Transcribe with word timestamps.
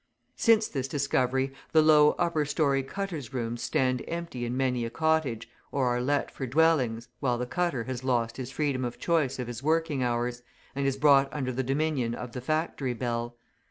Since 0.35 0.67
this 0.67 0.87
discovery, 0.87 1.53
the 1.73 1.83
low 1.83 2.13
upper 2.17 2.43
storey 2.43 2.81
cutters' 2.81 3.35
rooms 3.35 3.61
stand 3.61 4.03
empty 4.07 4.45
in 4.45 4.57
many 4.57 4.83
a 4.83 4.89
cottage, 4.89 5.47
or 5.71 5.85
are 5.85 6.01
let 6.01 6.31
for 6.31 6.47
dwellings, 6.47 7.07
while 7.19 7.37
the 7.37 7.45
cutter 7.45 7.83
has 7.83 8.03
lost 8.03 8.37
his 8.37 8.49
freedom 8.49 8.83
of 8.83 8.97
choice 8.97 9.37
of 9.37 9.45
his 9.45 9.61
working 9.61 10.01
hours, 10.01 10.41
and 10.73 10.87
is 10.87 10.97
brought 10.97 11.31
under 11.31 11.51
the 11.51 11.61
dominion 11.61 12.15
of 12.15 12.31
the 12.31 12.41
factory 12.41 12.95
bell. 12.95 13.37